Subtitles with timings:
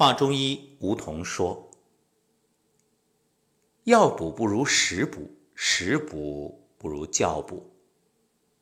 [0.00, 1.70] 华中医吴桐说
[3.84, 7.76] ：“药补不如食补，食补不如觉补。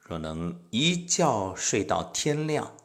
[0.01, 2.77] 若能一觉睡到天亮，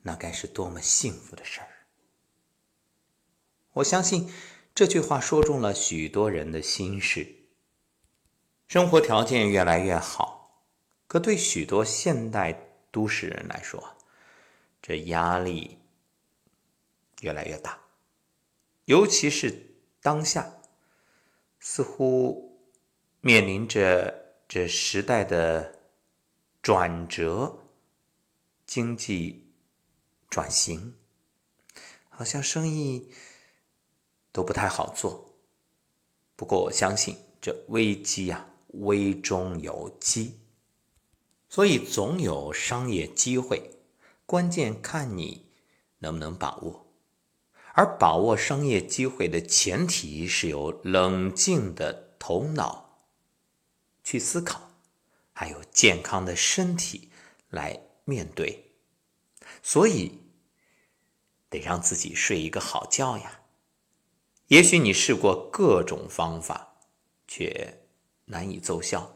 [0.00, 1.68] 那该是多么幸福的事儿！”
[3.74, 4.32] 我相信
[4.74, 7.50] 这句话说中了许多人的心事。
[8.66, 10.64] 生活条件越来越好，
[11.06, 12.58] 可对许多现代
[12.90, 13.94] 都市人来说，
[14.80, 15.76] 这压力
[17.20, 17.80] 越来越大。
[18.84, 20.60] 尤其是当下，
[21.58, 22.60] 似乎
[23.20, 25.80] 面临着这时代的
[26.62, 27.58] 转折，
[28.66, 29.52] 经济
[30.28, 30.94] 转型，
[32.08, 33.12] 好像生意。
[34.30, 35.34] 都不太好做，
[36.36, 40.38] 不过我相信这危机啊，危中有机，
[41.48, 43.80] 所以总有商业机会，
[44.26, 45.50] 关键看你
[45.98, 46.87] 能不能把握。
[47.78, 52.98] 而把握商业机会的前提是有冷静的头脑
[54.02, 54.72] 去思考，
[55.32, 57.08] 还有健康的身体
[57.50, 58.72] 来面对，
[59.62, 60.18] 所以
[61.48, 63.42] 得让自己睡一个好觉呀。
[64.48, 66.80] 也许你试过各种方法，
[67.28, 67.84] 却
[68.24, 69.14] 难以奏效。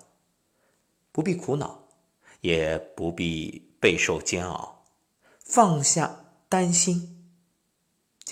[1.11, 1.89] 不必苦恼，
[2.43, 4.85] 也不必备受煎熬，
[5.41, 7.12] 放下担心。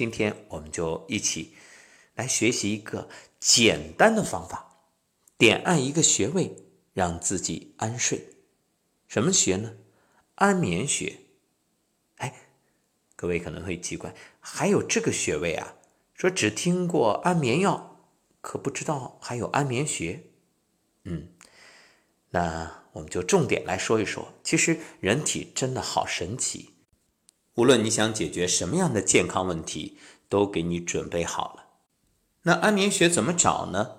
[0.00, 1.52] 今天我们就一起
[2.14, 4.86] 来学习一个简单的方法，
[5.36, 6.56] 点按一个穴位，
[6.94, 8.30] 让自己安睡。
[9.06, 9.74] 什么穴呢？
[10.36, 11.18] 安眠穴。
[12.16, 12.34] 哎，
[13.14, 15.74] 各位可能会奇怪，还有这个穴位啊？
[16.14, 18.00] 说只听过安眠药，
[18.40, 20.24] 可不知道还有安眠穴。
[21.04, 21.28] 嗯，
[22.30, 24.32] 那我们就重点来说一说。
[24.42, 26.69] 其实人体真的好神奇，
[27.54, 29.98] 无论你想解决什么样的健康问题，
[30.28, 31.66] 都给你准备好了。
[32.42, 33.96] 那安眠穴怎么找呢？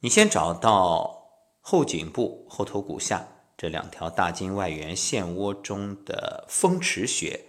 [0.00, 1.28] 你先找到
[1.60, 7.46] 后颈部后头骨下这两条大筋外缘陷窝中的风池穴，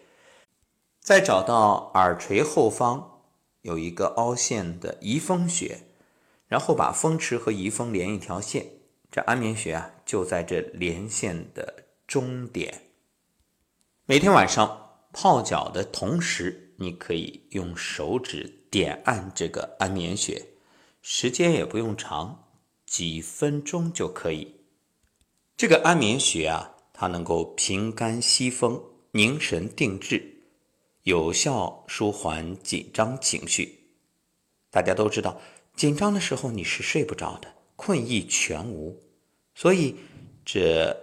[0.99, 3.07] 再找到耳垂后方。
[3.61, 5.81] 有一个凹陷的仪风穴，
[6.47, 8.65] 然后把风池和仪风连一条线，
[9.11, 12.81] 这安眠穴啊就在这连线的中点。
[14.07, 20.45] 每天晚上泡脚的同时，你可以用手指点按这个安眠穴，
[21.01, 22.47] 时间也不用长，
[22.85, 24.55] 几分钟就可以。
[25.57, 30.41] 这个安眠穴啊，它能够平肝息风、凝神定志。
[31.03, 33.79] 有效舒缓紧张情绪。
[34.69, 35.41] 大家都知道，
[35.75, 39.01] 紧张的时候你是睡不着的，困意全无。
[39.55, 39.95] 所以，
[40.45, 40.95] 这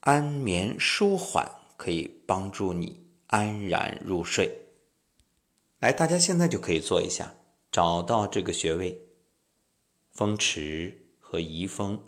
[0.00, 4.66] 安眠舒缓可以帮助你安然入睡。
[5.78, 7.34] 来，大家现在就可以做一下，
[7.70, 9.00] 找到这个穴位，
[10.12, 12.02] 风池和仪风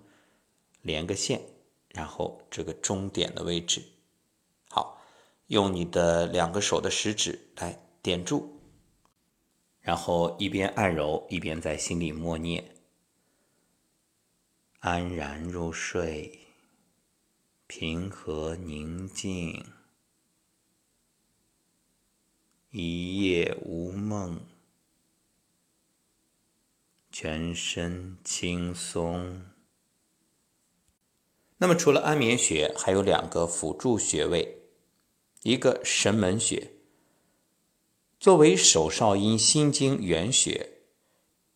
[0.80, 1.42] 连个线，
[1.88, 3.82] 然后这个中点的位置。
[4.68, 5.02] 好
[5.48, 8.60] 用你的两个手的食指来点住，
[9.80, 12.76] 然后一边按揉一边在心里默念
[14.80, 16.46] ：“安然入睡，
[17.66, 19.64] 平和宁静，
[22.78, 24.38] 一夜无梦，
[27.10, 29.42] 全身轻松。”
[31.58, 34.62] 那么，除了安眠穴，还有两个辅助穴位。
[35.42, 36.72] 一个神门穴，
[38.20, 40.78] 作为手少阴心经原穴，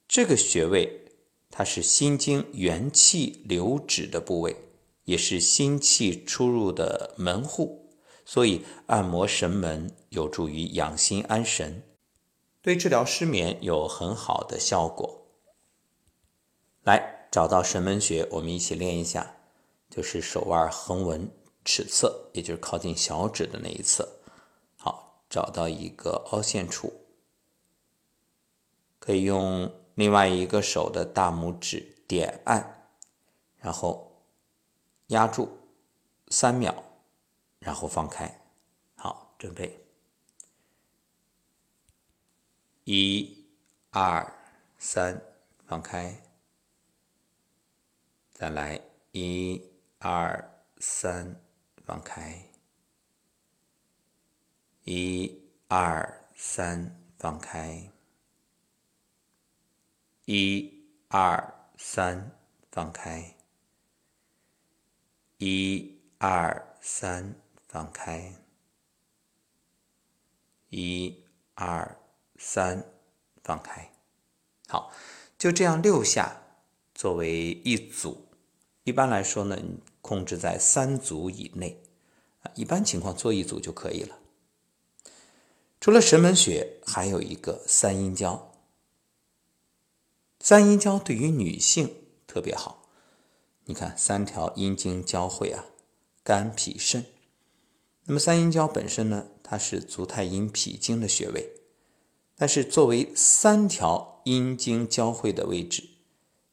[0.09, 1.13] 这个穴位
[1.51, 4.57] 它是心经元气流止的部位，
[5.05, 7.82] 也是心气出入的门户，
[8.25, 11.83] 所以按摩神门有助于养心安神，
[12.61, 15.27] 对治疗失眠有很好的效果。
[16.83, 19.37] 来，找到神门穴，我们一起练一下，
[19.89, 21.31] 就是手腕横纹。
[21.65, 24.17] 尺侧，也就是靠近小指的那一侧。
[24.77, 26.93] 好，找到一个凹陷处，
[28.99, 32.89] 可以用另外一个手的大拇指点按，
[33.59, 34.25] 然后
[35.07, 35.57] 压住
[36.31, 36.83] 三秒，
[37.63, 38.43] 然后放开。
[38.97, 39.87] 好，准备，
[42.85, 43.47] 一、
[43.91, 44.31] 二、
[44.79, 45.21] 三，
[45.67, 46.23] 放开，
[48.33, 48.81] 再来，
[49.13, 49.63] 一、
[49.99, 51.41] 二、三。
[51.85, 52.49] 放开，
[54.85, 57.91] 一、二、三，放开，
[60.27, 62.31] 一、二、三，
[62.71, 63.35] 放开，
[65.39, 67.35] 一、二、三，
[67.73, 68.35] 放开，
[70.69, 71.25] 一、
[71.55, 71.99] 二
[72.37, 72.85] 三，
[73.43, 73.91] 放开。
[74.69, 74.93] 好，
[75.39, 76.43] 就这样六下
[76.95, 78.29] 作为一组。
[78.85, 79.59] 一般来说呢，
[80.03, 81.83] 控制在三组以内
[82.43, 84.19] 啊，一般情况做一组就可以了。
[85.81, 88.53] 除了神门穴，还有一个三阴交。
[90.41, 92.83] 三阴交对于女性特别好。
[93.65, 95.65] 你看，三条阴经交汇啊，
[96.23, 97.07] 肝脾肾。
[98.05, 101.53] 那么三阴交本身呢，它是足太阴脾经的穴位，
[102.37, 105.85] 但是作为三条阴经交汇的位置，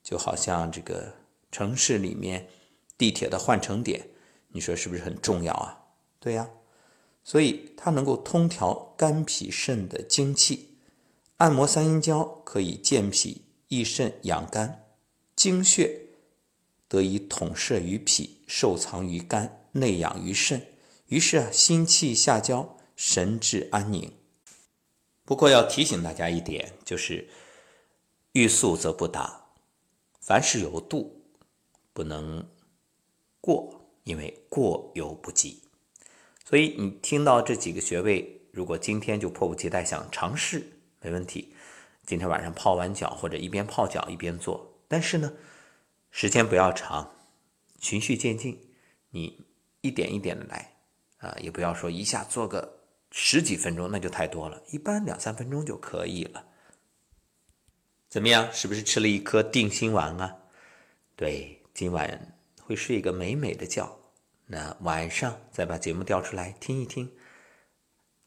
[0.03, 1.15] 就好像这个
[1.51, 2.47] 城市里面
[2.97, 4.09] 地铁的换乘点，
[4.49, 5.85] 你说是不是很重要啊？
[6.19, 6.49] 对呀，
[7.23, 10.77] 所以它能够通调肝脾肾的精气，
[11.37, 14.85] 按摩三阴交可以健脾益肾养肝，
[15.35, 16.01] 精血。
[16.87, 20.65] 得以统摄于脾，受藏于肝，内养于肾，
[21.09, 24.13] 于是啊，心气下焦，神志安宁。
[25.25, 27.27] 不过要提醒大家一点，就是
[28.31, 29.47] 欲速则不达，
[30.21, 31.23] 凡事有度，
[31.94, 32.47] 不能
[33.41, 35.63] 过，因为过犹不及。
[36.45, 41.53] 所以你听到这几个穴位，如果今天就迫不及待想尝试，没问题。
[42.06, 45.33] 今天晚上泡完脚，或者一边泡脚一边做，但是呢。
[46.11, 47.13] 时间不要长，
[47.79, 48.59] 循序渐进，
[49.11, 49.45] 你
[49.81, 50.78] 一点一点的来
[51.19, 52.80] 啊，也不要说一下做个
[53.12, 56.45] 十几分钟，那就太多了，一般两三分钟就可以了。
[58.10, 58.51] 怎么样？
[58.51, 60.36] 是不是吃了一颗定心丸啊？
[61.16, 63.98] 对，今晚会睡一个美美的觉。
[64.48, 67.12] 那晚上再把节目调出来听一听，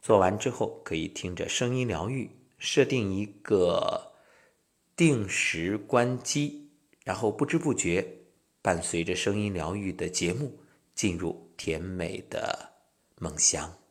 [0.01, 4.13] 做完之后可以听着声音疗愈，设定一个
[4.95, 6.71] 定时关机。
[7.05, 8.07] 然后不知不觉，
[8.61, 10.61] 伴随着声音疗愈的节目，
[10.95, 12.72] 进入甜美的
[13.23, 13.82] 梦想。